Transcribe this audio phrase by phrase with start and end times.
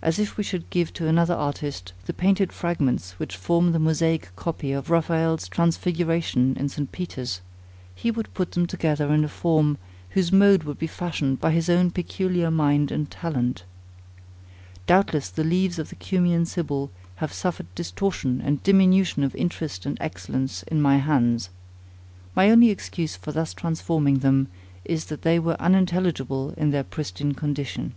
[0.00, 4.34] As if we should give to another artist, the painted fragments which form the mosaic
[4.34, 6.90] copy of Raphael's Transfiguration in St.
[6.90, 7.42] Peter's;
[7.94, 9.76] he would put them together in a form,
[10.12, 13.64] whose mode would be fashioned by his own peculiar mind and talent.
[14.86, 19.98] Doubtless the leaves of the Cumæan Sibyl have suffered distortion and diminution of interest and
[20.00, 21.50] excellence in my hands.
[22.34, 24.48] My only excuse for thus transforming them,
[24.86, 27.92] is that they were unintelligible in their pristine condition.